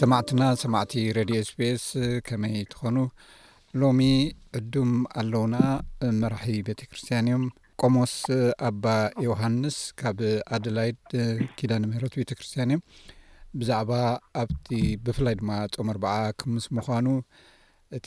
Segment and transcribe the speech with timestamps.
[0.00, 1.84] ሰማዕትና ሰማዕቲ ሬድዮ ስፒኤስ
[2.26, 2.96] ከመይ ትኾኑ
[3.82, 4.00] ሎሚ
[4.58, 4.92] ዕዱም
[5.22, 5.56] ኣለዉና
[6.20, 7.44] መራሒ ቤተ ክርስትያን እዮም
[7.82, 8.14] ቆሞስ
[8.68, 8.84] ኣባ
[9.26, 10.20] ዮሃንስ ካብ
[10.56, 11.00] ኣደላይድ
[11.60, 12.84] ኪዳን ምህረት ቤተ ክርስትያን እዮም
[13.60, 13.92] ብዛዕባ
[14.44, 14.68] ኣብቲ
[15.08, 17.08] ብፍላይ ድማ ፆም ኣርበዓ ክምስ ምዃኑ
[17.98, 18.06] እቲ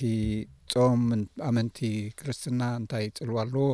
[0.75, 1.01] ጾም
[1.51, 1.79] ኣመንቲ
[2.21, 3.67] ክርስትና እንታይ ፅልዋ ኣለዎ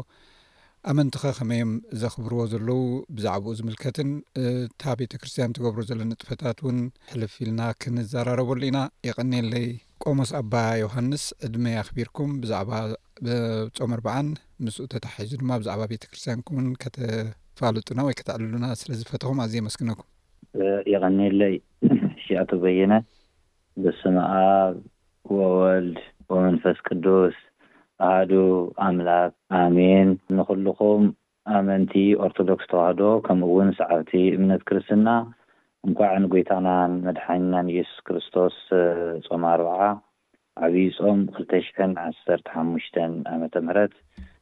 [0.90, 1.72] ኣመንትኸ ከመዮም
[2.02, 2.78] ዘኽብርዎ ዘለዉ
[3.16, 4.10] ብዛዕባኡ ዝምልከትን
[4.82, 6.78] ታ ቤተ ክርስትያን ትገብሩ ዘለና ጥፈታት እውን
[7.12, 9.68] ሕልፍ ኢልና ክንዘራረበሉ ኢና የቀኒለይ
[10.04, 10.54] ቆሞስ ኣባ
[10.84, 12.72] ዮሃንስ ዕድመ ኣኽቢርኩም ብዛዕባ
[13.78, 14.30] ጾም ኣርበዓን
[14.66, 20.10] ምስኡ ተታሒዙ ድማ ብዛዕባ ቤተ ክርስትያንኩም ውን ከተፋልጡና ወይ ከተዕልሉና ስለዝፈትኹም ኣዝ መስግነኩም
[20.94, 21.56] የቐኒለይ
[22.24, 22.94] ሺኣቶ በይነ
[23.84, 24.74] ብስምኣብ
[25.38, 25.90] ወወልል
[26.34, 27.38] ወመንፈስ ቅዱስ
[28.06, 28.32] ኣህዱ
[28.86, 31.04] ኣምላክ ኣሚን ንክልኹም
[31.58, 31.94] ኣመንቲ
[32.26, 35.10] ኦርቶዶክስ ተዋህዶ ከምኡ ውን ሰዓብቲ እምነት ክርስትና
[35.88, 38.56] እንኳዕ ንጎይታናን መድሓኒናን የሱስ ክርስቶስ
[39.28, 39.82] ፆም ኣርባዓ
[40.66, 42.96] ዓብዪ ፆም ክልተ ሽን ዓሰርተ ሓሙሽተ
[43.34, 43.96] ኣመተ ምህረት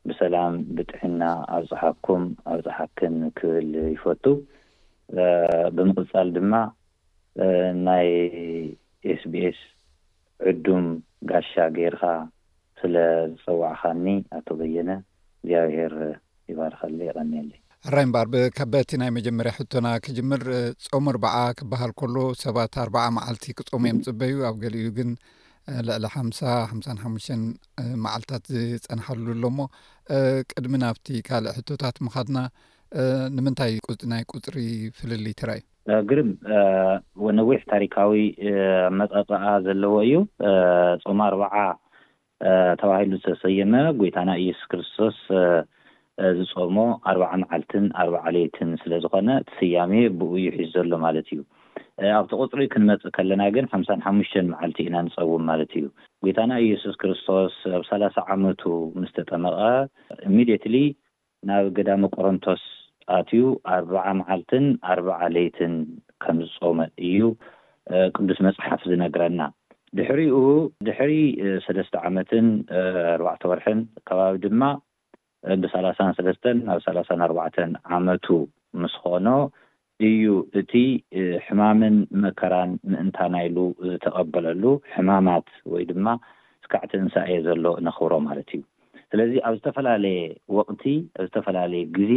[0.10, 1.22] ብሰላም ብጥዕና
[1.58, 2.24] ኣብፅሓኩም
[2.54, 4.26] ኣብፅሓክን ክብል ይፈቱ
[5.76, 6.54] ብምቕፃል ድማ
[7.88, 8.08] ናይ
[9.12, 9.60] ኤስቢኤስ
[10.50, 10.86] ዕዱም
[11.32, 12.06] ጋሻ ገይርካ
[12.82, 12.96] ስለ
[13.34, 14.06] ዝፀዋዕኻኒ
[14.38, 14.90] ኣቶ በየነ
[15.42, 15.94] እግዚኣብሄር
[16.52, 17.50] ይባሃርከሎ ይቀኒለ
[17.90, 20.42] ኣራይ እምበር ብከበቲ ናይ መጀመርያ ሕቶና ክጅምር
[20.94, 25.12] ጾም ኣርበዓ ክበሃል ከሎ ሰባት ኣርባዓ ማዓልቲ ክጾሙ እዮም ፅበ ዩ ኣብ ገሊ ግን
[25.88, 26.40] ልዕሊ ሓምሳ
[26.72, 27.38] ሓምሳ ሓሙሽተ
[28.04, 29.68] መዓልትታት ዝፀንሐሉ ኣሎ ሞ
[30.54, 32.38] ቅድሚ ናብቲ ካልእ ሕቶታት ምኻድና
[33.38, 33.74] ንምንታይ
[34.14, 34.58] ናይ ቁፅሪ
[34.98, 35.64] ፍልል ትራእዩ
[36.10, 36.30] ግድም
[37.26, 38.14] ወነዊሕ ታሪካዊ
[39.00, 40.16] መቐቕኣ ዘለዎ እዩ
[41.06, 41.54] ፆም ኣርባዓ
[42.82, 45.18] ተባሂሉ ዝተሰየመ ጎይታና ኢየሱስ ክርስቶስ
[46.38, 46.78] ዝፀሞ
[47.10, 51.42] ኣርባዓ መዓልትን ኣርባዓ ሌይትን ስለዝኮነ ተስያሜ ብኡ ዩ ሒዝ ዘሎ ማለት እዩ
[52.20, 55.86] ኣብቲ ቁፅሪ ክንመፅእ ከለና ግን ሓምሳን ሓሙሽተን መዓልቲ ኢና ንፀውም ማለት እዩ
[56.26, 58.64] ጎታና ኢየሱስ ክርስቶስ ኣብ ሰላሳ ዓመቱ
[59.02, 59.60] ምስተጠመቐ
[60.30, 60.76] ኢሚድትሊ
[61.50, 62.64] ናብ ገዳሚ ቆሮንቶስ
[63.18, 63.44] ኣትዩ
[63.76, 65.76] ኣርባዓ መዓልትን ኣርባዓ ሌይትን
[66.26, 66.80] ከም ዝፀመ
[67.10, 67.22] እዩ
[68.18, 69.42] ቅዱስ መፅሓፍ ዝነግረና
[69.98, 70.38] ድሕሪኡ
[70.88, 71.12] ድሕሪ
[71.66, 72.48] ሰለስተ ዓመትን
[73.16, 74.62] ኣርባዕተ ወርሕን ከባቢ ድማ
[75.62, 78.26] ብሰላሳን ሰለስተን ናብ ሰላሳን ኣርባዕተን ዓመቱ
[78.82, 79.28] ምስ ኮኖ
[80.10, 80.26] እዩ
[80.60, 80.74] እቲ
[81.46, 83.58] ሕማምን ምእከራን ምእንታናይሉ
[83.90, 84.64] ዝተቐበለሉ
[84.96, 86.08] ሕማማት ወይ ድማ
[86.66, 88.62] ስካዕቲ እንሳ እየ ዘሎ ነኽብሮ ማለት እዩ
[89.12, 90.20] ስለዚ ኣብ ዝተፈላለየ
[90.58, 90.84] ወቅቲ
[91.20, 92.14] ኣብ ዝተፈላለየ ግዜ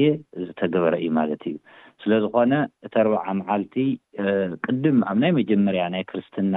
[0.46, 1.54] ዝተገበረ እዩ ማለት እዩ
[2.02, 2.54] ስለ ዝኮነ
[2.86, 3.74] እቲ ኣርባዓ መዓልቲ
[4.66, 6.56] ቅድም ኣብ ናይ መጀመርያ ናይ ክርስትና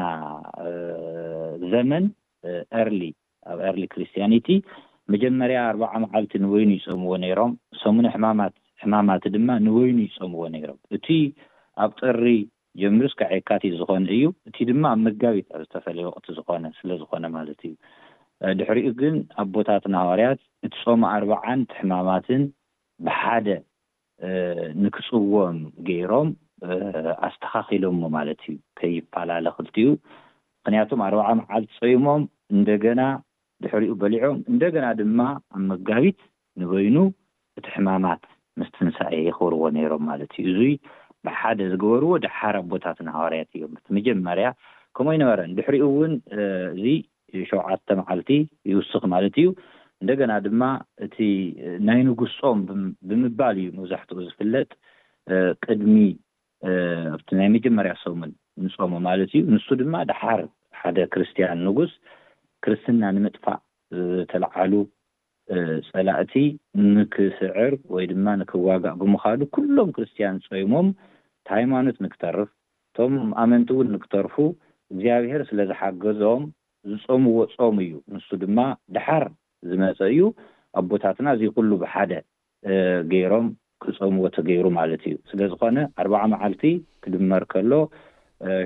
[1.73, 2.05] ዘመን
[2.81, 3.01] አርሊ
[3.53, 4.49] ኣብ ርሊ ክርስትያኒቲ
[5.13, 7.51] መጀመርያ ኣርባዓ መዓልቲ ንወይኑ ይፀምዎ ነይሮም
[7.83, 8.53] ሰሙነ ሕማማት
[8.83, 11.07] ሕማማት ድማ ንወይኑ ይፀምዎ ነይሮም እቲ
[11.83, 12.25] ኣብ ጥሪ
[12.81, 17.73] ጀምርስካ ዐይካቲት ዝኮነ እዩ እቲ ድማ ኣብ መጋቢት ኣብ ዝተፈላየ ወቅቲ ዝኮነ ስለዝኮነ ማለት እዩ
[18.59, 22.41] ድሕሪኡ ግን ኣብ ቦታትን ሃዋርያት እቲ ፆማ ኣርባዓን ቲ ሕማማትን
[23.05, 23.47] ብሓደ
[24.83, 25.57] ንክፅዎም
[25.87, 26.29] ገይሮም
[27.27, 29.89] ኣስተኻኪሎዎ ማለት እዩ ከይፈላለ ክልቲ ዩ
[30.63, 32.23] ምክንያቱም ኣርባዓ መዓል ፀቢሞም
[32.55, 33.01] እንደገና
[33.63, 35.19] ድሕሪኡ በሊዖም እንደገና ድማ
[35.55, 36.19] ኣብ መጋቢት
[36.61, 36.97] ንበይኑ
[37.59, 38.23] እቲ ሕማማት
[38.61, 40.73] ምስትንሳየ ይክብርዎ ነይሮም ማለት እዩ እዙይ
[41.27, 44.47] ብሓደ ዝገበርዎ ድሓር ቦታትን ሃዋርያት እዮም እቲ መጀመርያ
[44.95, 46.11] ከምኡወይ ነበረን ድሕሪኡ እውን
[46.77, 46.85] እዚ
[47.51, 48.29] ሸውዓተ መዓልቲ
[48.71, 49.47] ይውስኽ ማለት እዩ
[50.01, 50.63] እንደገና ድማ
[51.05, 51.17] እቲ
[51.87, 52.59] ናይ ንጉስ ፆም
[53.09, 54.69] ብምባል እዩ መብዛሕትኡ ዝፍለጥ
[55.65, 55.95] ቅድሚ
[57.15, 58.31] ኣብቲ ናይ መጀመርያ ሰሙን
[58.65, 60.41] ንፆሞ ማለት እዩ ንሱ ድማ ድሓር
[60.81, 61.93] ሓደ ክርስትያን ንጉስ
[62.65, 63.59] ክርስትና ንምጥፋእ
[64.11, 64.73] ዝተለዓሉ
[65.91, 66.33] ፀላእቲ
[66.95, 70.87] ንክስዕር ወይ ድማ ንክዋጋእ ብምኻሉ ኩሎም ክርስትያን ፀይሞም
[71.39, 72.49] እቲ ሃይማኖት ንክተርፍ
[72.91, 74.35] እቶም ኣመንቲ እውን ንክተርፉ
[74.93, 76.43] እግዚኣብሔር ስለዝሓገዞም
[76.91, 78.57] ዝፀምዎ ፆም እዩ ንሱ ድማ
[78.95, 79.25] ድሓር
[79.69, 80.19] ዝመፀ እዩ
[80.79, 82.13] ኣብ ቦታትና እዚ ኩሉ ብሓደ
[83.11, 83.47] ገይሮም
[83.83, 86.63] ክፀምዎ ተገይሩ ማለት እዩ ስለዝኮነ ኣርባዓ መዓልቲ
[87.03, 87.71] ክድመር ከሎ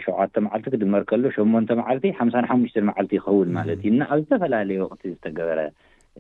[0.06, 5.01] ሸዓተ መዓልቲ ክድመር ከሎ ሸሞንተ መዓልቲ ሓምሳሓሙሽተ መዓልቲ ይኸውን ማለት እዩ ና ኣብ ዝተፈላለየ ወቅቲ
[5.13, 5.60] ዝተገበረ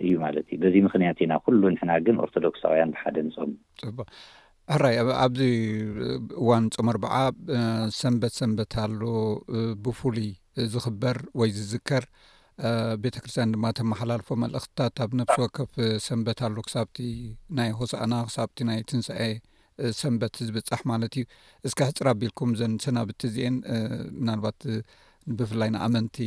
[0.03, 5.41] እዩ ማለት እዩ በዚ ምክንያት ኢና ኩሉ ንሕና ግን ኦርቶዶክስውያን ብሓደ ንፆሙራይ ኣብዚ
[6.41, 7.13] እዋን ፆም ኣርዓ
[8.01, 9.01] ሰንበት ሰንበት ኣሎ
[9.85, 10.29] ብፍሉይ
[10.73, 12.05] ዝኽበር ወይ ዝዝከር
[13.03, 15.71] ቤተክርስትያን ድማ ተመሓላልፎ መልእኽትታት ኣብ ነብሲ ወከፍ
[16.07, 16.97] ሰንበት ኣሎ ክሳብቲ
[17.57, 19.29] ናይ ሆሳኣና ክሳብቲ ናይ ትንስኤ
[19.99, 21.25] ሰንበት ዝብፃሕ ማለት እዩ
[21.67, 23.55] እስካ ሕፅር ኣቢልኩም ዘን ሰናብቲ እዚአን
[24.19, 24.59] ምናልባት
[25.39, 26.17] ብፍላይ ንኣመንቲ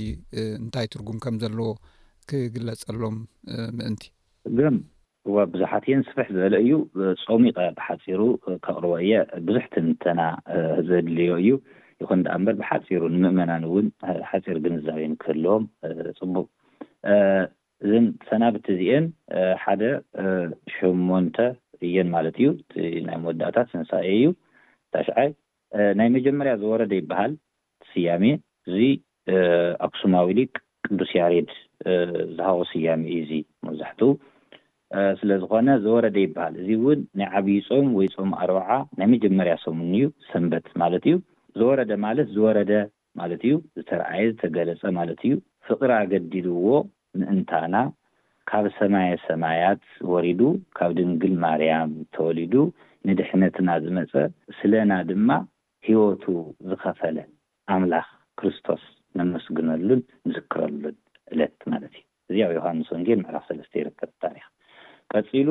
[0.63, 1.69] እንታይ ትርጉም ከም ዘለዎ
[2.31, 3.17] ክግለፀሎም
[3.79, 4.03] ምእንቲ
[5.33, 6.71] ቡዙሓት እየን ስፍሕ ዝበለ እዩ
[7.27, 8.21] ፀሚ ቀ ሓፂሩ
[8.65, 9.13] ካቅርቦ እየ
[9.49, 10.21] ብዙሕትምተና
[10.89, 11.51] ዘድልዮ እዩ
[12.03, 13.87] ይኹ ዳኣ እበር ብሓፂሩ ንምእመናን እውን
[14.31, 15.65] ሓፂር ግንዛብን ክህልዎም
[16.19, 16.47] ፅቡቅ
[17.85, 19.05] እዘን ሰናብቲ እዚአን
[19.63, 19.83] ሓደ
[20.75, 21.39] ሽሞንተ
[21.87, 22.49] እየን ማለት እዩ
[23.07, 24.27] ናይ መወዳእታት ስንሳየ እዩ
[24.95, 25.31] ታሽዓይ
[25.99, 27.33] ናይ መጀመርያ ዘወረደ ይበሃል
[27.93, 28.25] ስያሜ
[28.71, 28.81] እዚ
[29.87, 30.53] ኣክሱማውሊቅ
[30.87, 31.51] ቅዱስ ያሬድ
[32.37, 33.31] ዝሃቦ ስያሜ እዩዙ
[33.67, 34.13] መብዛሕትኡ
[35.19, 38.71] ስለ ዝኮነ ዘወረደ ይበሃል እዚ እውን ናይ ዓብዪ ፆም ወይ ፆም ኣርባዓ
[39.01, 41.17] ናይ መጀመርያ ሰሙንዩ ሰንበት ማለት እዩ
[41.61, 42.73] ዝወረደ ማለት ዝወረደ
[43.21, 45.33] ማለት እዩ ዝተርአየ ዝተገለፀ ማለት እዩ
[45.69, 46.69] ፍቅሪ ኣገዲድዎ
[47.21, 47.77] ምእንታና
[48.51, 49.83] ካብ ሰማይ ሰማያት
[50.13, 50.41] ወሪዱ
[50.79, 52.55] ካብ ድንግል ማርያም ተወሊዱ
[53.09, 54.13] ንድሕነትና ዝመፀ
[54.59, 55.29] ስለና ድማ
[55.89, 56.25] ሂወቱ
[56.71, 57.17] ዝኸፈለ
[57.75, 58.09] ኣምላኽ
[58.41, 58.83] ክርስቶስ
[59.21, 60.97] ነመስግነሉን ንዝክረሉን
[61.33, 62.03] ዕለት ማለት እዩ
[62.37, 64.45] እዚኣብ ዮሃንስ ወንጌን ምዕራፍ ሰለስተ ይርከብ ታሪካ
[65.15, 65.49] ቀፂሉ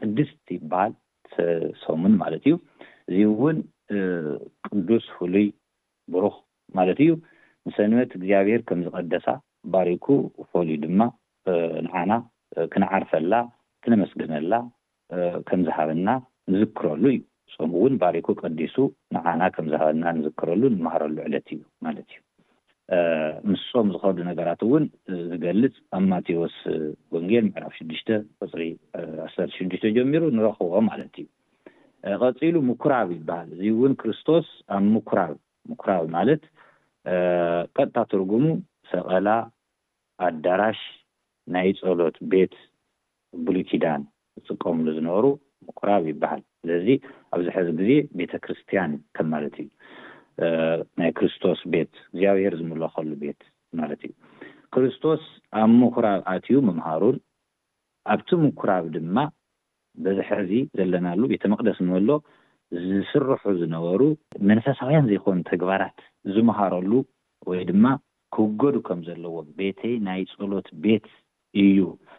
[0.00, 0.92] ቅድስ ይበሃል
[1.84, 2.54] ሶሙን ማለት እዩ
[3.10, 3.58] እዚ እውን
[4.72, 5.46] ቅዱስ ፍሉይ
[6.12, 6.34] ብሩኽ
[6.78, 7.10] ማለት እዩ
[7.68, 9.26] ንሰንበት እግዚኣብሔር ከም ዝቀደሳ
[9.72, 10.06] ባሪኩ
[10.50, 11.00] ፈል ድማ
[11.86, 12.12] ንዓና
[12.72, 13.34] ክነዓርፈላ
[13.84, 14.54] ክነመስገነላ
[15.48, 16.08] ከም ዝሃበና
[16.52, 17.20] ንዝክረሉ እዩ
[17.56, 18.76] ፆም እውን ባሪኩ ቀዲሱ
[19.14, 22.18] ንዓና ከምዝሃበና ንዝክረሉ ንመሃረሉ ዕለት እዩ ማለት እዩ
[23.50, 24.84] ምስ ጾም ዝኸዱ ነገራት እውን
[25.30, 26.56] ዝገልፅ ኣብ ማቴዎስ
[27.14, 28.08] ወንጌል ምዕራፍ ሽዱሽተ
[28.42, 28.62] ቅፅሪ
[29.26, 31.26] ዓሰርተሽዱሽተ ጀሚሩ ንረኽብዎ ማለት እዩ
[32.22, 34.46] ቀፂሉ ምኩራብ ይበሃል እዚ እውን ክርስቶስ
[34.76, 35.34] ኣብ ምኩራብ
[35.70, 36.42] ምኩራብ ማለት
[37.76, 38.46] ቀጥታ ትርጉሙ
[38.92, 39.28] ሰቀላ
[40.26, 40.80] ኣዳራሽ
[41.54, 42.54] ናይ ፀሎት ቤት
[43.46, 44.02] ብሉቲዳን
[44.38, 45.26] ዝጥቀምሉ ዝነበሩ
[45.66, 46.86] ምኩራብ ይበሃል ስለዚ
[47.34, 49.68] ኣብዚሕዚ ግዜ ቤተ ክርስትያን ከም ማለት እዩ
[51.00, 53.40] ናይ ክርስቶስ ቤት እግዚኣብሄር ዝመለኸሉ ቤት
[53.80, 54.12] ማለት እዩ
[54.74, 55.22] ክርስቶስ
[55.60, 57.16] ኣብ ምኩራብ ኣትዩ መምሃሩን
[58.12, 59.16] ኣብቲ ምኩራብ ድማ
[60.04, 62.10] በዚሕ ዚ ዘለናሉ ቤተ መቅደስ ንበሎ
[62.86, 64.00] ዝስርሑ ዝነበሩ
[64.50, 65.98] መንፈሳውያን ዘይኮኑ ተግባራት
[66.34, 66.92] ዝመሃረሉ
[67.50, 67.86] ወይ ድማ
[68.34, 71.06] ክውገዱ ከም ዘለዎ ቤተይ ናይ ፀሎት ቤት
[71.64, 71.78] እዩ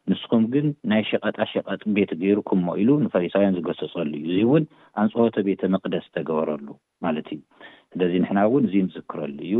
[0.09, 4.63] ንስኹም ግን ናይ ሸቐጣሸቐጥ ቤት ገይርኩም ሞ ኢሉ ንፈሪሳውያን ዝገሰፀሉ እዩ እዚ እውን
[5.03, 6.67] ኣንፅወቶ ቤተ መቅደስ ተገበረሉ
[7.05, 7.39] ማለት እዩ
[7.93, 9.55] ስለዚ ንሕና እውን እዚ ዝስክረሉ እዩ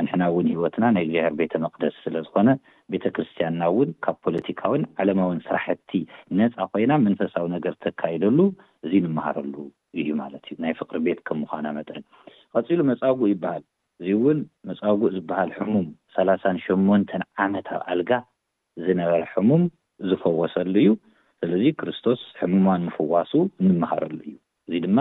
[0.00, 2.50] ኣንሕና እውን ሂወትና ናይ እግዚሄር ቤተ መቅደስ ስለዝኮነ
[2.92, 5.90] ቤተ ክርስትያንና እውን ካብ ፖለቲካዊን ዓለማዊን ስራሕቲ
[6.40, 8.38] ነፃ ኮይና መንፈሳዊ ነገር ተካይደሉ
[8.86, 9.54] እዚ እንመሃረሉ
[10.02, 12.02] እዩ ማለት እዩ ናይ ፍቅሪ ቤት ከም ምኳና መጠን
[12.56, 13.64] ቀፂሉ መፃጉእ ይበሃል
[14.00, 14.38] እዚ እውን
[14.70, 18.10] መፃጉእ ዝበሃል ሕሙም ሰላሳን ሸሞንተን ዓመት ኣብ ኣልጋ
[18.86, 19.62] ዝነበረ ሕሙም
[20.08, 20.90] ዝፈወሰሉ እዩ
[21.40, 23.32] ስለዚ ክርስቶስ ሕሙማን ምፍዋሱ
[23.68, 24.34] ንመሃረሉ እዩ
[24.70, 25.00] እዙ ድማ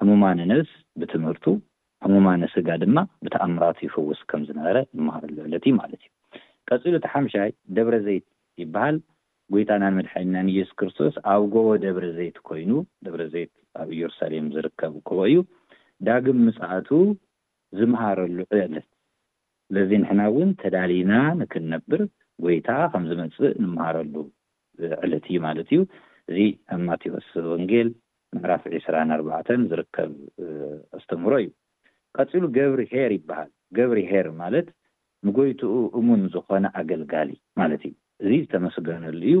[0.00, 1.46] ሕሙማን ነብስ ብትምህርቱ
[2.04, 6.10] ሕሙማነስጋ ድማ ብተኣምራት ይፈውስ ከም ዝነበረ ንመሃረሉ ዕለት እዩ ማለት እዩ
[6.68, 8.24] ቀፂሉ እቲ ሓምሻይ ደብረዘይት
[8.62, 8.96] ይበሃል
[9.54, 12.70] ጎይታናንመድሓናንኢየሱስ ክርስቶስ ኣብ ጎቦ ደብረዘይት ኮይኑ
[13.06, 13.52] ደብረዘይት
[13.82, 15.36] ኣብ ኢየሩሳሌም ዝርከብ ክቦ እዩ
[16.08, 16.88] ዳግም ምፅእቱ
[17.78, 18.88] ዝመሃረሉ ዕለት
[19.70, 22.00] ስለዚ ንሕና ውን ተዳሊና ንክንነብር
[22.44, 24.14] ጎይታ ከም ዝመፅእ ንመሃረሉ
[25.04, 25.80] ዕለት እዩ ማለት እዩ
[26.30, 26.38] እዚ
[26.76, 27.88] ኣብማቴዎስ ወንጌል
[28.36, 30.10] ምዕራፍ 2ስራ ኣርባዕተን ዝርከብ
[30.98, 31.48] ኣስተምህሮ እዩ
[32.18, 34.68] ቀፂሉ ገብሪሄር ይበሃል ገብሪሄር ማለት
[35.26, 37.28] ንጎይትኡ እሙን ዝኮነ ኣገልጋሊ
[37.60, 39.34] ማለት እዩ እዚ ዝተመስገነሉ እዩ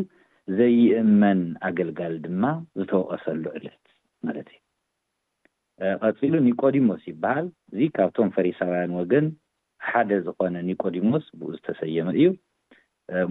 [0.58, 2.44] ዘይእመን ኣገልጋሊ ድማ
[2.80, 3.84] ዝተወቀሰሉ ዕለት
[4.26, 4.60] ማለት እዩ
[6.04, 9.26] ቀፂሉ ኒቆዲሞስ ይበሃል እዚ ካብቶም ፈሪሳውያን ወገን
[9.88, 12.28] ሓደ ዝኮነ ኒቆዲሞስ ብኡ ዝተሰየመ እዩ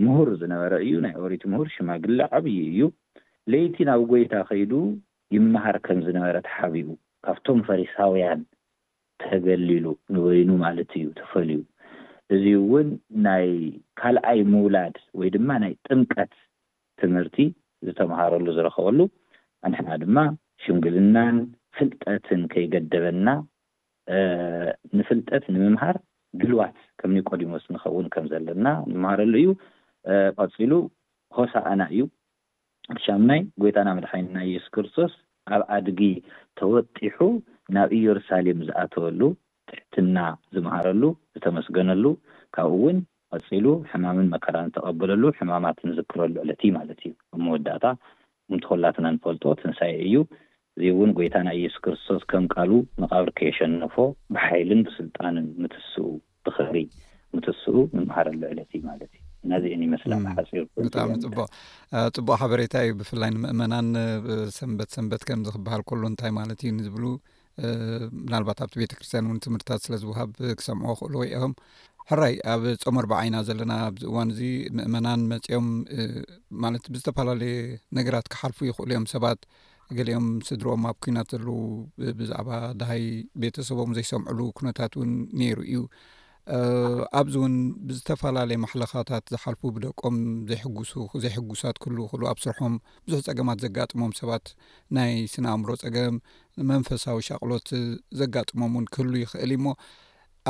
[0.03, 2.79] ምሁር ዝነበረ እዩ ናይ ኦሪት ምሁር ሽማግላ ዓብይ እዩ
[3.51, 4.72] ለይቲ ናብ ጎይታ ከይዱ
[5.36, 6.88] ይመሃር ከም ዝነበረት ሓቢኡ
[7.25, 8.41] ካብቶም ፈሪሳውያን
[9.29, 11.59] ተገሊሉ ንበይኑ ማለት እዩ ተፈልዩ
[12.36, 12.88] እዚ እውን
[13.25, 13.48] ናይ
[14.00, 16.33] ካልኣይ ምውላድ ወይ ድማ ናይ ጥምቀት
[17.01, 17.38] ትምህርቲ
[17.88, 19.00] ዝተምሃረሉ ዝረከበሉ
[19.67, 20.17] ኣንሕና ድማ
[20.63, 21.38] ሽንግልናን
[21.77, 23.27] ፍልጠትን ከይገደበና
[24.98, 25.98] ንፍልጠት ንምምሃር
[26.41, 29.50] ግልዋት ከም ኒቆዲሞስ ንከውን ከም ዘለና ንምሃረሉ እዩ
[30.41, 30.71] ቀፂሉ
[31.38, 32.01] ኮሳኣና እዩ
[32.93, 35.12] እተሻሙናይ ጎታና መድሓይን ና የሱስ ክርስቶስ
[35.55, 36.01] ኣብ ኣድጊ
[36.59, 37.17] ተወጢሑ
[37.75, 39.21] ናብ ኢየሩሳሌም ዝኣተወሉ
[39.69, 40.19] ጥሕትና
[40.55, 41.03] ዝምሃረሉ
[41.35, 42.05] ዝተመስገነሉ
[42.55, 42.99] ካብኡእውን
[43.35, 47.11] ቀፂሉ ሕማምን መከራ ዝተቀበለሉ ሕማማት ዝክረሉ ዕለት እዩ ማለት እዩ
[47.45, 47.85] መወዳእታ
[48.51, 50.15] ምተኮላትና ንፈልጦ ትንሳ እዩ
[50.77, 52.71] እዚ እውን ጎይታ ናይ ኢየሱስ ክርስቶስ ከም ቃሉ
[53.01, 53.95] መቃብር ከየሸነፎ
[54.35, 56.07] ብሓይልን ብስልጣንን ምትስኡ
[56.47, 56.75] ብክሪ
[57.38, 60.13] ምትስኡ ንምሃረሉ ዕለት እዩ ማለት እዩ እናዚአን ይመስላ
[60.75, 61.45] ፂርብጣቡቅ
[62.15, 63.89] ፅቡቅ ሓበሬታ እዩ ብፍላይ ንምእመናን
[64.57, 67.05] ሰንበት ሰንበት ከምዝክበሃል ከሉ እንታይ ማለት እዩ ዝብሉ
[68.25, 71.54] ምናልባት ኣብቲ ቤተ ክርስትያን እውን ትምህርትታት ስለ ዝውሃብ ክሰምዖ ክእሉ ወኦም
[72.12, 74.42] ሕራይ ኣብ ፆም ኣርበዓኢና ዘለና ኣብዚ እዋን እዚ
[74.78, 75.68] ምእመናን መፂኦም
[76.63, 77.58] ማለት ብዝተፈላለየ
[77.98, 79.42] ነገራት ክሓልፉ ይኽእሉ ዮም ሰባት
[79.98, 81.51] ገሊኦም ስድሮኦም ኣብ ኩናት ኣለዉ
[82.20, 82.50] ብዛዕባ
[82.80, 83.06] ድሃይ
[83.44, 85.12] ቤተሰቦም ዘይሰምዑሉ ኩነታት እውን
[85.42, 85.80] ነይሩ እዩ
[87.20, 87.56] ኣብዚ እውን
[87.88, 90.15] ብዝተፈላለየ ማሕለኻታት ዝሓልፉ ብደቆም
[90.50, 92.74] ዘሕሱዘይሕጉሳት ክህሉ ይኽእሉ ኣብ ስርሖም
[93.06, 94.46] ብዙሕ ፀገማት ዘጋጥሞም ሰባት
[94.98, 96.15] ናይ ስነኣእምሮ ፀገም
[96.72, 97.70] መንፈሳዊ ሻቅሎት
[98.22, 99.65] ዘጋጥሞም እውን ክህሉ ይኽእል እሞ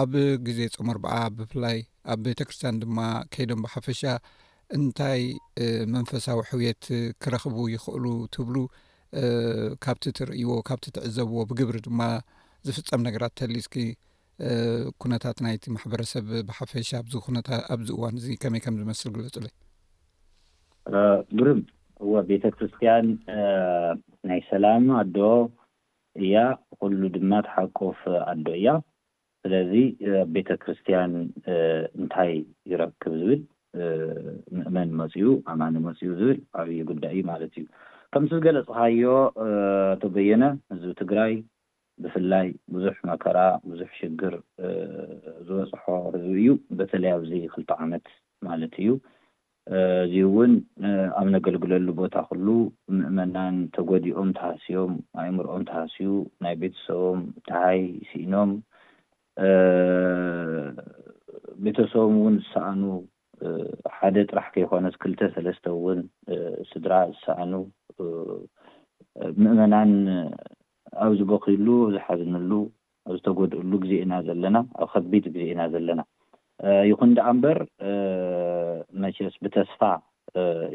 [0.02, 0.14] ኣብ
[0.48, 1.78] ግዜ ፆም ርበዓ ብፍላይ
[2.14, 2.98] ኣብ ቤተ ክርስትያን ድማ
[3.34, 4.02] ከይዶም ብሓፈሻ
[4.78, 5.24] እንታይ
[5.96, 6.86] መንፈሳዊ ሕውየት
[7.24, 8.56] ክረኽቡ ይኽእሉ ትብሉ
[9.86, 12.02] ካብቲ ትርእይዎ ካብቲ ትዕዘብዎ ብግብሪ ድማ
[12.68, 13.76] ዝፍፀም ነገራት ተሊስኪ
[15.04, 19.52] ኩነታት ናይቲ ማሕበረሰብ ብሓፈሻ ዚ ነታ ኣብዚ እዋን እዚ ከመይ ከም ዝመስል ገለፁ ሎይ
[21.40, 21.60] ብርም
[22.04, 23.08] እወ ቤተክርስትያን
[24.30, 25.18] ናይ ሰላም ኣዶ
[26.24, 26.38] እያ
[26.82, 28.00] ኩሉ ድማ ተሓቆፍ
[28.32, 28.70] ኣዶ እያ
[29.44, 29.74] ስለዚ
[30.36, 31.14] ቤተክርስትያን
[32.00, 32.34] እንታይ
[32.72, 33.42] ይረክብ ዝብል
[34.58, 37.66] ምእመን መፅኡ ኣማኒ መፅኡ ዝብል ዓብይ ጉዳይ እ ማለት እዩ
[38.14, 39.02] ከምስ ገለፅ ካዮ
[40.02, 41.34] ተበየነ ህዝቢ ትግራይ
[42.04, 43.38] ብፍላይ ብዙሕ መከራ
[43.70, 44.34] ብዙሕ ሽግር
[45.48, 48.06] ዝበፅሖ ህቢ እዩ በተለይ ኣብዘ ክልተ ዓመት
[48.48, 48.92] ማለት እዩ
[50.06, 50.54] እዚ እውን
[51.20, 52.48] ኣብ ነገልግለሉ ቦታ ክሉ
[53.00, 56.12] ምእመናን ተጎዲኦም ተሃስዮም ኣእእምሮኦም ተሃስዩ
[56.44, 58.52] ናይ ቤተሰቦም ትሃይ ሲኢኖም
[61.66, 62.82] ቤተሰቦም ውን ዝሰኣኑ
[63.98, 66.00] ሓደ ጥራሕ ከይኮነት ክልተ ሰለስተ እውን
[66.72, 67.54] ስድራ ዝሳኣኑ
[69.44, 69.92] ምእመናን
[71.06, 72.52] ኣብ ዝበኪሉ ዝሓዘንሉ
[73.12, 76.02] ብዝተጎድእሉ ግዜ ኢና ዘለና ኣብ ከቢድ ግዜ ኢና ዘለና
[76.90, 77.58] ይኹን ደኣ እምበር
[79.04, 79.82] መሸስ ብተስፋ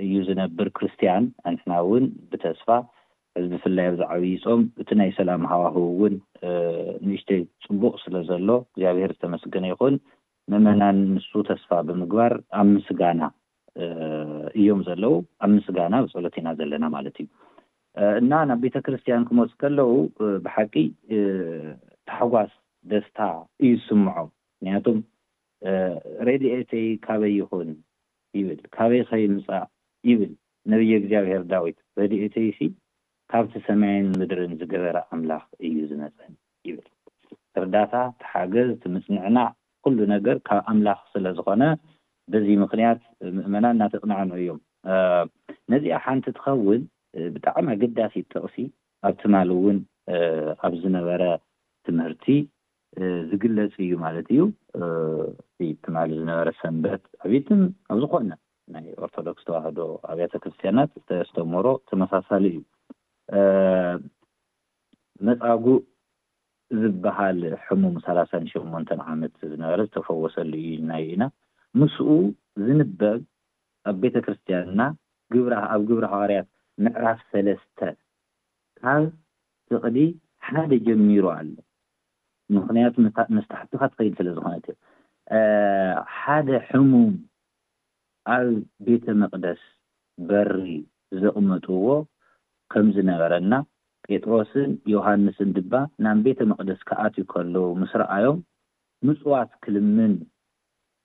[0.04, 2.68] እዩ ዝነብር ክርስትያን ኣንሕና እውን ብተስፋ
[3.40, 6.14] እዚ ብፍላይ ኣብ ዝዓብይፆም እቲ ናይ ሰላም ሃዋህ ውን
[7.06, 9.94] ንእሽተይ ፅቡቅ ስለ ዘሎ እግዚኣብሔር ዝተመስገነ ይኹን
[10.52, 13.22] መመናን ንሱ ተስፋ ብምግባር ኣብ ምስጋና
[14.58, 17.28] እዮም ዘለዉ ኣብ ምስጋና ብፀሎት ኢና ዘለና ማለት እዩ
[18.20, 19.90] እና ናብ ቤተ ክርስትያን ክመት ከለዉ
[20.44, 20.74] ብሓቂ
[22.10, 22.52] ታሕጓስ
[22.92, 23.18] ደስታ
[23.64, 24.98] እዩ ዝስምዖም ምክንያቱም
[26.28, 27.70] ረድኤተይ ካበይ ይኹን
[28.38, 29.66] ይብል ካበይ ከይምፃእ
[30.10, 30.32] ይብል
[30.72, 32.58] ነብይ እግዚኣብሔር ዳዊት ረድኤተይሲ
[33.32, 36.34] ካብቲ ሰማይን ምድርን ዝገበረ ኣምላኽ እዩ ዝመፀን
[36.68, 36.86] ይብል
[37.60, 39.48] እርዳታ ተሓገዝ ትምፅንዕናዕ
[39.86, 41.64] ኩሉ ነገር ካብ ኣምላኽ ስለዝኮነ
[42.32, 43.00] በዚ ምክንያት
[43.36, 44.60] ምእመና እናተጥናዕኖ እዮም
[45.72, 46.82] ነዚኣ ሓንቲ ትኸውን
[47.34, 48.56] ብጣዕሚ ኣገዳሲ ተቕሲ
[49.08, 49.78] ኣብ ትማሊ እውን
[50.66, 51.22] ኣብ ዝነበረ
[51.86, 52.26] ትምህርቲ
[53.30, 54.40] ዝግለፅ እዩ ማለት እዩ
[55.84, 57.48] ትማሊ ዝነበረ ሰንበት ዓብት
[57.94, 58.32] ኣብዝኮነ
[58.74, 59.78] ናይ ኦርቶዶክስ ተዋህዶ
[60.12, 62.60] ኣብያተ ክርስትያናት ተስተምህሮ ተመሳሳሊ እዩ
[65.26, 65.80] መፃጉእ
[66.80, 71.24] ዝበሃል ሕሙም ሰላሳን ሸሞንተን ዓመት ዝነበረ ዝተፈወሰሉ እዩ ናዩ ኢና
[71.80, 72.08] ምስኡ
[72.66, 73.20] ዝንበብ
[73.90, 74.80] ኣብ ቤተክርስትያንና
[75.72, 76.48] ኣብ ግብሪ ሃዋርያት
[76.82, 77.80] ምዕራፍ ሰለስተ
[78.80, 79.04] ካብ
[79.70, 79.96] ፍቅሊ
[80.46, 81.48] ሓደ ጀሚሩ ኣሎ
[82.54, 82.94] ምክንያቱ
[83.36, 87.12] መስታሕቲካ ትኸይድ ስለዝኾነት እዮ ሓደ ሕሙም
[88.34, 88.48] ኣብ
[88.86, 89.62] ቤተ መቅደስ
[90.28, 90.66] በሪ
[91.22, 91.76] ዘቕመጥዎ
[92.72, 93.54] ከምዝነበረና
[94.06, 95.72] ጴጥሮስን ዮሃንስን ድባ
[96.04, 98.38] ናብ ቤተ መቅደስ ክኣትዩ ከለዉ ምስ ረኣዮም
[99.06, 100.14] ምፅዋት ክልምን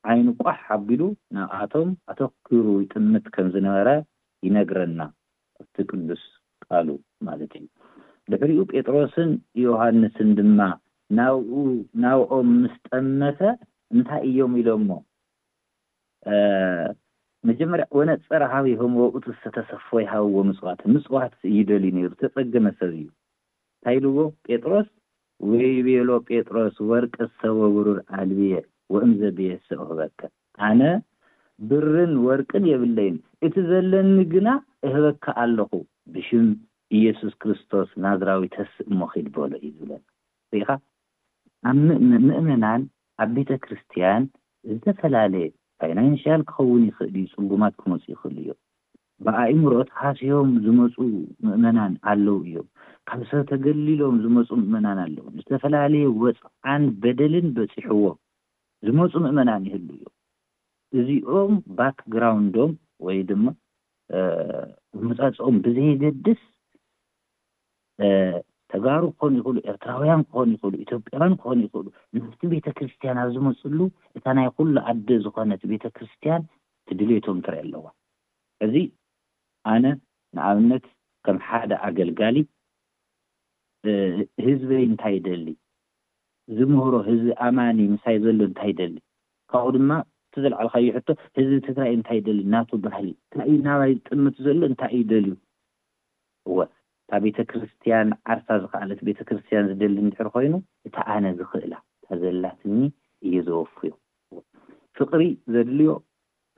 [0.10, 1.02] ዓይኑ ቋሕ ኣቢሉ
[1.36, 3.90] ናብኣቶም ኣተኪሩ ይጥምት ከምዝነበረ
[4.48, 5.00] ይነግረና
[5.75, 6.22] ቲ ቅዱስ
[6.66, 6.88] ቃሉ
[7.28, 7.68] ማለት እዩ
[8.32, 9.30] ብሕሪኡ ጴጥሮስን
[9.66, 10.60] ዮሃንስን ድማ
[11.18, 11.48] ናኡ
[12.04, 13.39] ናብኦም ምስጠመተ
[13.96, 14.92] እንታይ እዮም ኢሎምሞ
[17.50, 23.06] መጀመርያ ወነ ፀራሃቢ ሆምወቱ ተተሰፎ ይሃብዎ ምፅዋት ምፅዋት እዩደልዩ ነይሩ ተፀገመሰብ እዩ
[23.78, 24.88] እንታይልዎ ጴጥሮስ
[25.51, 28.54] ወይቤሎ ጴጥሮስ ወርቀ ሰወብሩር ኣልብየ
[28.94, 30.20] ወእም ዘብየ ሰኡህበከ
[30.80, 30.89] ነ
[31.70, 34.50] ብርን ወርቅን የብለይን እቲ ዘለኒ ግና
[34.88, 35.72] እህበካ ኣለኹ
[36.13, 36.48] ብሽም
[36.98, 40.04] ኢየሱስ ክርስቶስ ናዝራዊ ተስ እሞ ክልበሎ እዩ ዝብለና
[40.54, 40.70] ወኢካ
[42.28, 42.82] ምእመናን
[43.24, 44.24] ኣብ ቤተ ክርስትያን
[44.70, 45.48] ዝተፈላለየ
[45.82, 48.60] ፋይናንሽያል ክኸውን ይክእል እዩ ፅጉማት ክመፁ ይክእል እዮም
[49.25, 50.96] ብኣእምሮት ሃስቦም ዝመፁ
[51.48, 52.68] ምእመናን ኣለው እዮም
[53.10, 58.18] ካብ ሰብ ተገሊሎም ዝመፁ ምእመናን ኣለው ዝተፈላለየ ወፅዓን በደልን በፂሕዎም
[58.88, 60.16] ዝመፁ ምእመናን ይህሉ እዮም
[60.98, 62.72] እዚኦም ባክግራውንዶም
[63.08, 63.46] ወይ ድማ
[65.08, 66.41] መፃፅኦም ብዘየገድስ
[68.72, 73.79] ተጋሩ ክኮኑ ይኽእሉ ኤርትራውያን ክኾኑ ይኽእሉ ኢትዮጵያውያን ክኾኑ ይኽእሉ ናቲ ቤተ ክርስትያን ኣብ ዝመፅሉ
[74.17, 76.41] እታ ናይ ኩሉ ኣደ ዝኮነቲ ቤተክርስትያን
[76.89, 77.86] ትድሌቶም ትርኢ ኣለዋ
[78.63, 78.75] ሕዚ
[79.74, 79.86] ኣነ
[80.36, 80.86] ንኣብነት
[81.25, 82.36] ከም ሓደ ኣገልጋሊ
[84.46, 85.48] ህዝበይ እንታይ ደሊ
[86.58, 88.96] ዝምህሮ ህዝቢ ኣማኒ ምሳይ ዘሎ እንታይ ደሊ
[89.51, 89.91] ካብኡ ድማ
[90.30, 91.08] እቲዘለዕልካ እዩሕቶ
[91.38, 93.06] ህዝቢ ትራዩ እንታይ ደል እናቱ ባህሊ
[93.52, 95.32] ዩ ናባይ ዝጥምት ዘሎ እንታይ እዩ ደልዩ
[96.50, 96.58] እወ
[97.06, 100.54] እታ ቤተክርስትያን ዓርሳ ዝከኣል ቲ ቤተክርስትያን ዝደሊ እንድሕሪ ኮይኑ
[100.90, 102.76] እታ ኣነ ዝኽእላ እታ ዘላትኒ
[103.28, 103.92] እየ ዘወፍዮ
[105.00, 105.22] ፍቅሪ
[105.54, 105.90] ዘድልዮ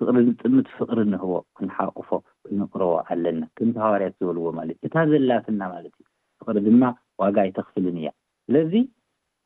[0.02, 2.10] ፍቅሪ ንጥምት ፍቅሪ ንህቦ ክንሓቅፎ
[2.46, 6.06] ክንቕርቦ ኣለና ክምተሃባርያት ዝበልዎ ማለት እዩ እታ ዘላትና ማለት እዩ
[6.42, 6.84] ፍቅሪ ድማ
[7.24, 8.10] ዋጋ ይተክፍልን እያ
[8.48, 8.74] ስለዚ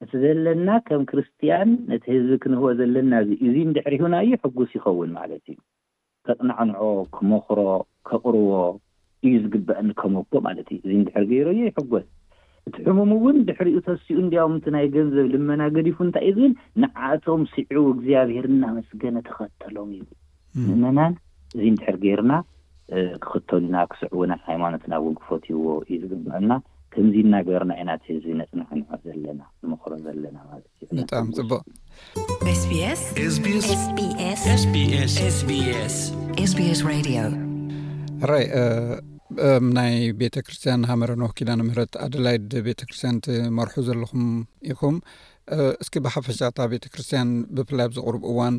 [0.06, 5.12] እቲ ዘለና ከም ክርስትያን ነቲ ህዝቢ ክንህቦ ዘለና እዚ እዚን ድሕሪ ሂቡና እዮ ሕጉስ ይኸውን
[5.20, 5.58] ማለት እዩ
[6.28, 6.80] ከጥናዕንዖ
[7.16, 7.58] ክመኽሮ
[8.10, 8.52] ከቕርቦ
[9.26, 12.06] እዩ ዝግበአኒ ከመቦ ማለት እዩ እዚ ድሕር ገይሩ ዮ ይሕጉስ
[12.70, 17.84] እቲ ሕሙም እውን ድሕሪኡ ተሲኡ እንዲያም ቲ ናይ ገንዘብ ልመና ገዲፉ እንታይእዩ ዝእን ንዓእቶም ስዕዑ
[17.96, 20.06] እግዚኣብሄርና መስገነ ተኸተሎም እዩ
[20.68, 21.16] ንእመናን
[21.58, 22.34] እዚ ን ድሕር ገይሩና
[23.26, 26.54] ክክተሉና ክስዕውና ሃይማኖትና ውን ክፎት ሂዎ እዩ ዝግበአልና
[27.02, 30.70] እምዚ እናገርና ኢናት ህዚ ነፅናንዖ ዘለና ንምኽሮ ዘለና ማለት
[36.40, 37.12] እዩብጣ
[38.20, 44.26] ፅቡቅራ ናይ ቤተ ክርስትያን ሃመረንወኪላ ንምህረት ኣደላይድ ቤተ ክርስትያን ትመርሑ ዘለኹም
[44.72, 44.98] ኢኹም
[45.84, 48.56] እስኪ ብሓፈሻእታ ቤተ ክርስትያን ብፍላይ ብዘቕርብ እዋን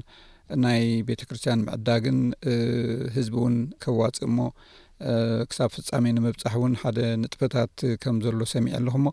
[0.64, 2.18] ናይ ቤተ ክርስትያን ምዕዳግን
[3.16, 4.36] ህዝቢ እውን ከዋፅእ እሞ
[5.50, 9.08] ክሳብ ፍጻሜ ንምብጻሕ እውን ሓደ ንጥበታት ከም ዘሎ ሰሚዕ ኣለኹ ሞ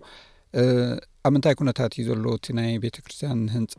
[1.27, 3.77] ኣብ ንታይ ኩነታት እዩ ዘሎ እቲ ናይ ቤተ ክርስትያን ህንፃ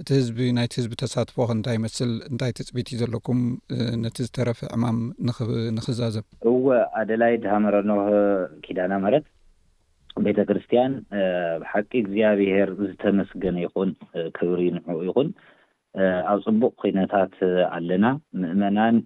[0.00, 3.40] እቲ ህዝቢ ናይቲ ህዝቢ ተሳትፎ ኸ እንታይ ይመስል እንታይ ትፅቢት እዩ ዘለኩም
[4.04, 4.98] ነቲ ዝተረፈ እማም
[5.28, 6.64] ንኽንኽዛዘብ እወ
[7.00, 7.90] ኣደላይ ድሃመረኖ
[8.66, 9.26] ኪዳና ማለት
[10.24, 10.94] ቤተ ክርስትያን
[11.60, 13.90] ብሓቂ እግዚኣብሔር ዝተመስገነ ይኹን
[14.38, 15.28] ክብሪ ንዑኡ ይኹን
[16.32, 17.34] ኣብ ፅቡቅ ኮይነታት
[17.76, 18.04] ኣለና
[18.42, 18.96] ምእመናን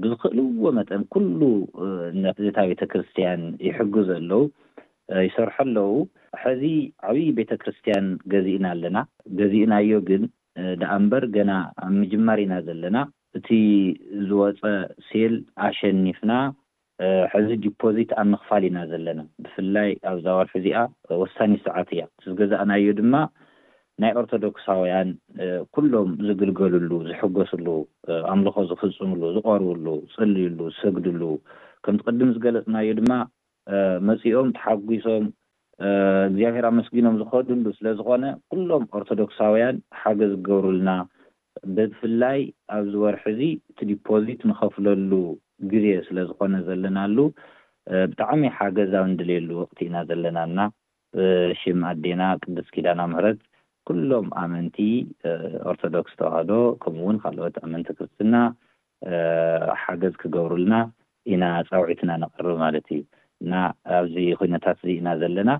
[0.00, 1.40] ብዝኽእልዎ መጠን ኩሉ
[2.44, 4.42] ዜታ ቤተክርስትያን ይሕግዙ ኣለዉ
[5.26, 5.88] ይሰርሐ ኣለዉ
[6.42, 6.62] ሕዚ
[7.10, 8.98] ዓብይ ቤተ ክርስትያን ገዚእና ኣለና
[9.38, 10.22] ገዚእናዮ ግን
[10.80, 11.50] ደኣ እምበር ገና
[11.84, 12.96] ኣብ ምጅመሪ ኢና ዘለና
[13.38, 13.48] እቲ
[14.28, 14.62] ዝወፀ
[15.08, 15.34] ሴል
[15.68, 16.32] ኣሸኒፍና
[17.34, 20.76] ሕዚ ዲፖዚት ኣብ ምኽፋል ኢና ዘለና ብፍላይ ኣብ ዛዋልሒ እዚኣ
[21.22, 23.14] ወሳኒ ሰዓት እያ ዝገዛእናዮ ድማ
[24.02, 25.08] ናይ ኦርቶዶክሳውያን
[25.74, 27.66] ኩሎም ዝግልገልሉ ዝሕገስሉ
[28.32, 31.22] ኣምልኾ ዝፍፅምሉ ዝቆርብሉ ዝፅልዩሉ ዝሰግድሉ
[31.86, 33.12] ከም ቲ ቅድም ዝገለፅና እዩ ድማ
[34.08, 35.26] መፂኦም ተሓጒሶም
[36.30, 40.90] እግዚኣብሄር ኣመስጊኖም ዝኸዱሉ ስለዝኮነ ኩሎም ኦርቶዶክሳውያን ሓገዝ ዝገብሩልና
[41.76, 42.40] ብፍላይ
[42.76, 45.10] ኣብ ዝወርሒ ዚ እቲ ዲፖዚት ንኸፍለሉ
[45.72, 47.16] ግዜ ስለዝኮነ ዘለናሉ
[48.10, 50.58] ብጣዕሚ ሓገዝ ኣብ ንድልየሉ ወቅቲ ኢና ዘለናና
[51.62, 53.40] ሽም ኣዴና ቅድስ ኪዳና ምህረት
[53.88, 54.76] ኩሎም ኣመንቲ
[55.72, 56.50] ኦርቶዶክስ ተባህዶ
[56.82, 58.36] ከምኡ ውን ካልኦት ኣመንቲ ክርስትና
[59.82, 60.74] ሓገዝ ክገብሩልና
[61.32, 63.02] ኢና ፃውዒትና ንቐርብ ማለት እዩ
[63.44, 63.54] እና
[63.98, 65.52] ኣብዚ ኮነታት እዚ ኢና ዘለና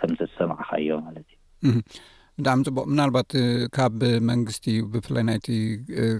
[0.00, 1.76] ከምቲ ዝሰማዕካ እዮ ማለት እዩ
[2.38, 3.30] ብጣዕሚ ፅቡቅ ምናልባት
[3.76, 3.98] ካብ
[4.30, 5.48] መንግስቲ እዩ ብፍላይ ናይቲ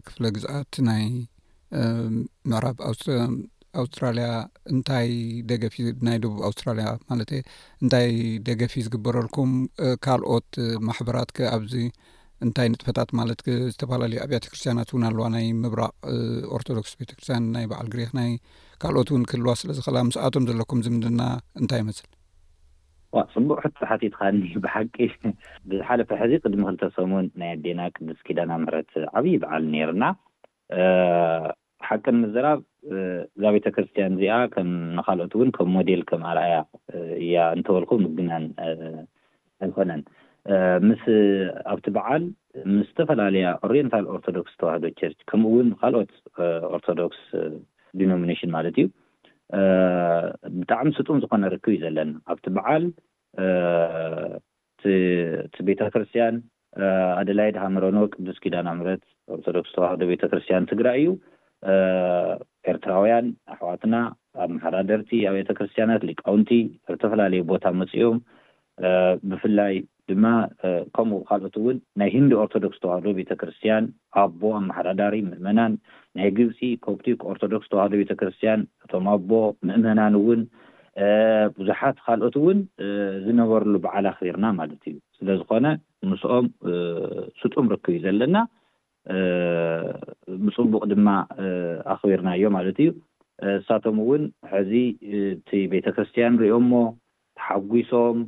[0.06, 1.06] ክፍለ ግዛኣት ናይ
[2.52, 2.90] ምዕራብ ኣ
[3.80, 4.26] ኣውስትራልያ
[4.74, 5.10] እንታይ
[5.50, 7.42] ደገፊ ናይ ደቡብ ኣውስትራልያ ማለት እየ
[7.82, 8.08] እንታይ
[8.48, 9.50] ደገፊ ዝግበረልኩም
[10.06, 10.50] ካልኦት
[10.88, 11.74] ማሕበራት ከ ኣብዚ
[12.46, 13.40] እንታይ ንጥፈታት ማለት
[13.72, 15.92] ዝተፈላለዩ ኣብያተ ክርስትያናት እውን ኣለዋ ናይ ምብራቅ
[16.56, 18.30] ኦርቶዶክስ ቤተ ክርስትያን ናይ በዓል ግሪክ ናይ
[18.84, 21.20] ካልኦት እውን ክህልዋ ስለ ዝኽእላ ምስኣቶም ዘለኩም ዝምድና
[21.60, 22.08] እንታይ ይመስል
[23.16, 24.96] ዋ ፅቡቅ ሕቶ ሓቲትካኒ ብሓቂ
[25.70, 30.04] ብሓለፈ ሒዚ ቅድሚ ክልተሰሙን ናይ ኣዴና ቅዱስ ኪዳና ምህረት ዓብዪ ይበዓል ነይርና
[31.90, 32.60] ሓቂ ንምዘራብ
[33.36, 34.34] እዛ ቤተክርስትያን እዚኣ
[34.96, 36.56] ንካልኦት እውን ከም ሞዴል ከም ኣርኣያ
[37.24, 38.44] እያ እንተበልኩ ምግናን
[39.64, 40.02] ኣይኮነን
[41.02, 42.22] ስኣብቲ በዓል
[42.74, 46.12] ምስ ዝተፈላለያ ኦሪየንታል ኦርቶዶክስ ተዋህዶ ቸርች ከምኡ ውን ካልኦት
[46.76, 47.20] ኦርቶዶክስ
[48.00, 48.86] ዲኖሚኔሽን ማለት እዩ
[50.60, 52.84] ብጣዕሚ ስጡም ዝኮነ ርክብ እዩ ዘለና ኣብቲ በዓል
[55.54, 56.36] ቲ ቤተ ክርስትያን
[57.20, 59.04] ኣደላይድሃመረኖ ቅዱስ ኪዳና ምረት
[59.36, 61.10] ኦርቶዶክስ ተዋህዶ ቤተክርስትያን ትግራይ እዩ
[62.70, 63.94] ኤርትራውያን ኣሕዋትና
[64.44, 66.50] ኣመሓዳደርቲ ኣብ ቤተ ክርስትያናት ቃውንቲ
[66.90, 68.18] ዝተፈላለየ ቦታ መፅኦም
[69.30, 69.74] ብፍላይ
[70.10, 70.26] ድማ
[70.96, 73.84] ከምኡ ካልኦት እውን ናይ ህንዲ ኦርቶዶክስ ተዋህዶ ቤተ ክርስትያን
[74.22, 75.72] ኣቦ ኣመሓዳዳሪ ምእመናን
[76.18, 79.30] ናይ ግብፂ ኮብቲክ ኦርቶዶክስ ተዋህዶ ቤተ ክርስትያን እቶም ኣቦ
[79.70, 80.42] ምእመናን እውን
[81.58, 82.58] ብዙሓት ካልኦት እውን
[83.26, 85.66] ዝነበርሉ በዓል ክቢርና ማለት እዩ ስለዝኮነ
[86.12, 86.48] ምስኦም
[87.42, 88.36] ስጡም ርክብ እዩ ዘለና
[90.46, 91.08] ብፅቡቅ ድማ
[91.92, 92.90] ኣኽቢርና ዮ ማለት እዩ
[93.58, 94.72] ንሳቶም እውን ሕዚ
[95.18, 96.72] እቲ ቤተ ክርስትያን ሪኦሞ
[97.38, 98.18] ተሓጒሶም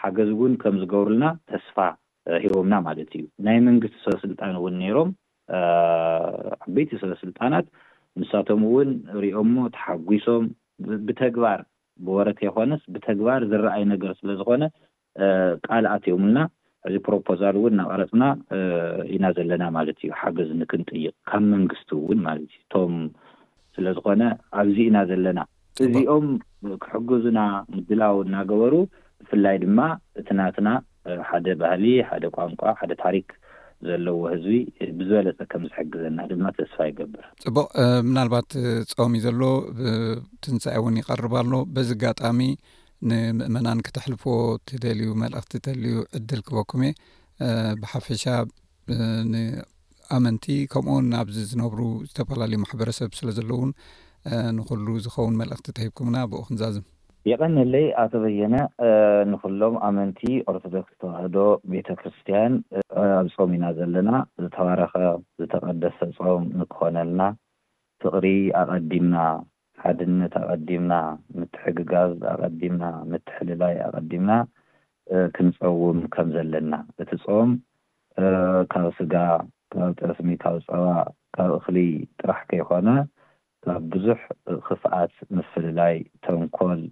[0.00, 1.76] ሓገዝ እውን ከም ዝገብሩልና ተስፋ
[2.44, 5.10] ሂቦምና ማለት እዩ ናይ መንግስቲ ሰበስልጣን እውን ነይሮም
[6.64, 7.66] ዓበይቲ ሰበስልጣናት
[8.22, 8.88] ንሳቶም እውን
[9.24, 10.44] ሪኦሞ ተሓጒሶም
[11.08, 11.60] ብተግባር
[12.06, 14.64] ብወረተ ይኮነስ ብተግባር ዝረኣይ ነገር ስለዝኮነ
[15.68, 16.38] ቃልኣት ዮምልና
[16.88, 18.24] እዚ ፕሮፖዛል እውን ናቀረፅና
[19.14, 22.94] ኢና ዘለና ማለት እዩ ሓገዝ ንክንጥይቕ ካብ መንግስት እውን ማለት እዩ እቶም
[23.76, 24.22] ስለዝኮነ
[24.60, 25.40] ኣብዚ ኢና ዘለና
[25.86, 26.26] እዚኦም
[26.84, 27.40] ክሕግዙና
[27.74, 28.74] ምድላው እናገበሩ
[29.20, 29.80] ብፍላይ ድማ
[30.20, 30.68] እትናትና
[31.28, 33.28] ሓደ ባህሊ ሓደ ቋንቋ ሓደ ታሪክ
[33.88, 34.56] ዘለዎ ህዝቢ
[34.98, 37.66] ብዝበለፀ ከም ዝሕግዘና ድማ ተስፋ ይገብር ጽቡቅ
[38.08, 38.48] ምናልባት
[38.98, 39.42] ፆሚ ዘሎ
[40.44, 42.40] ትንሣኤ እውን ይቀርባሎ በዚ ጋጣሚ
[43.10, 44.24] ንምእመናን ክተሕልፎ
[44.68, 46.92] ትደልዩ መልእኽቲ እንተልዩ ዕድል ክበኩም እየ
[47.80, 48.24] ብሓፈሻ
[49.32, 53.70] ንኣመንቲ ከምኡ ናብዚ ዝነብሩ ዝተፈላለዩ ማሕበረሰብ ስለ ዘለውን
[54.58, 56.86] ንኩሉ ዝኸውን መልእኽቲ እንተሂብኩም ኢና ብኡክንዛዝም
[57.30, 58.56] ይቀኒለይ ኣተበየነ
[59.30, 60.20] ንኩሎም ኣመንቲ
[60.52, 61.36] ኦርቶዶክስ ተዋህዶ
[61.72, 62.52] ቤተ ክርስትያን
[63.02, 64.10] ኣብ ፆም ኢና ዘለና
[64.42, 64.92] ዝተባረኸ
[65.40, 67.22] ዝተቐደሰ ጾም ንክኮነልና
[68.04, 68.26] ፍቅሪ
[68.62, 69.16] ኣቐዲምና
[69.82, 70.92] ሓድነት ኣቀዲምና
[71.40, 74.32] ምትሕግጋዝ ኣቀዲምና ምትሕልላይ ኣቀዲምና
[75.36, 77.50] ክንፀውም ከም ዘለና እቲ ፆም
[78.72, 79.14] ካብ ስጋ
[79.74, 80.86] ካብ ጠስሚ ካብ ፀባ
[81.36, 81.76] ካብ እክሊ
[82.20, 82.88] ጥራሕ ከይኮነ
[83.66, 84.20] ካብ ብዙሕ
[84.66, 85.94] ክፍኣት ምፍልላይ
[86.26, 86.82] ተንኮል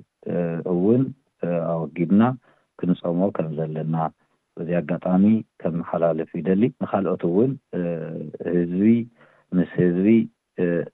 [0.74, 1.02] እውን
[1.72, 2.22] ኣወጊድና
[2.80, 3.96] ክንፀሞ ከም ዘለና
[4.62, 5.24] እዚ ኣጋጣሚ
[5.62, 7.52] ከም መሓላልፉ ይደሊ ንካልኦት እውን
[8.54, 8.86] ህዝቢ
[9.56, 10.08] ምስ ህዝቢ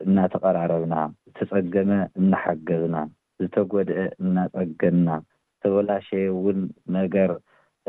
[0.04, 0.94] እናተቀራረብና
[1.26, 2.96] ዝተፀገመ እናሓገዝና
[3.42, 5.08] ዝተጎድአ እናፀገና
[5.54, 6.60] ዝተበላሸየውን
[6.98, 7.30] ነገር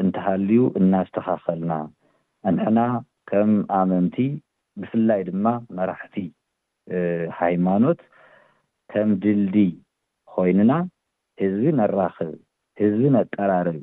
[0.01, 1.73] እንተሃልዩ እናስተኻኸልና
[2.49, 2.79] ኣንሕና
[3.31, 4.17] ከም ኣመምቲ
[4.83, 5.45] ብፍላይ ድማ
[5.77, 6.15] መራሕቲ
[7.41, 7.99] ሃይማኖት
[8.93, 9.57] ከም ድልዲ
[10.33, 10.73] ኮይኑና
[11.43, 12.33] ህዝቢ ነራክብ
[12.81, 13.79] ህዝቢ ነቀራረብ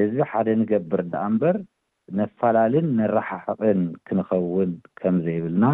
[0.00, 1.56] ህዝቢ ሓደ ንገብር ዳኣ እምበር
[2.18, 4.70] መፈላልን ነራሓሕቅን ክንከውን
[5.00, 5.64] ከምዘይብልና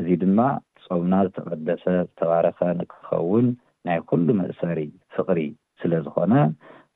[0.00, 0.40] እዚ ድማ
[0.88, 3.46] ፆሙና ዝተቀደሰ ዝተባረኸ ንክኸውን
[3.88, 4.80] ናይ ኩሉ መእሰሪ
[5.16, 5.40] ፍቅሪ
[5.80, 6.34] ስለዝኮነ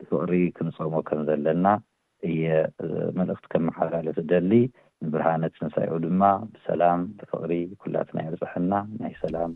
[0.00, 1.66] ብፍቅሪ ክንፀሞ ከም ዘለና
[2.28, 2.44] እየ
[3.18, 4.52] መልእክቲ ከመሓላለፍ ደሊ
[5.06, 6.22] ንብርሃነ ትንሳኤኡ ድማ
[6.54, 8.72] ብሰላም ብፍቅሪ ኩላትና ይበፅሕና
[9.02, 9.50] ናይ ሰላም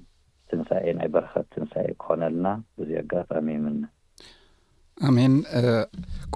[0.52, 2.48] ትንሳኤ ናይ በረካት ትንሳኤ ክኾነልና
[2.82, 3.76] እዙ ኣጋጣሚ እ ምን
[5.08, 5.34] ኣሜን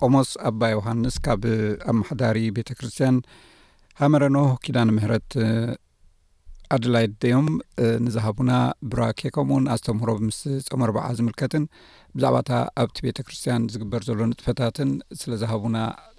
[0.01, 1.43] ቆሞስ ኣባ ዮሃንስ ካብ
[1.91, 3.19] ኣማሓዳሪ ቤተክርስትያን
[4.01, 5.33] ሃመረኖ ኪዳን ምህረት
[6.75, 7.49] ኣደላይ ድደዮም
[8.05, 8.53] ንዝሃቡና
[8.93, 10.39] ብራኬ ከምኡእውን ኣዝተምህሮ ምስ
[10.73, 11.65] ፆም ኣርበዓ ዝምልከትን
[12.17, 12.53] ብዛዕባ እታ
[12.83, 15.77] ኣብቲ ቤተ ክርስትያን ዝግበር ዘሎ ንጥፈታትን ስለ ዝሃቡና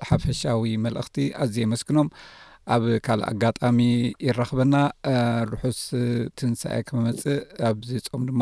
[0.10, 2.10] ሓፈሻዊ መልእኽቲ ኣዝየ መስኪኖም
[2.76, 3.80] ኣብ ካልእ ኣጋጣሚ
[4.28, 4.76] ይራኽበና
[5.52, 5.82] ርሑስ
[6.40, 7.40] ትንስኣይ ከመመፅእ
[7.72, 8.42] ኣብዚፆም ድማ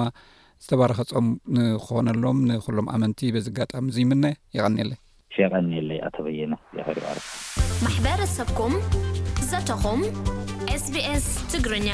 [0.66, 4.26] ዝተባረኸ ፆም ንክኾነሎም ንኩሎም ኣመንቲ በዚጋጣሚ ዝይምነ
[4.58, 4.92] ይቐኒለ
[5.40, 5.42] ر
[5.90, 8.74] ለይ ኣተበየ ማሕበረሰብኩም
[9.50, 10.02] ዘተኹም
[10.82, 11.90] sbs ትግርኛ